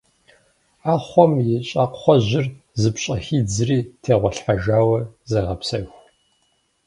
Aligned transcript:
Ӏэхъуэм 0.83 1.33
и 1.53 1.55
щӏакӏуэжьыр 1.67 2.45
зыпщӏэхидзри 2.81 3.79
тегъуэлъхьэжауэ 4.03 4.99
зегъэпсэху. 5.29 5.99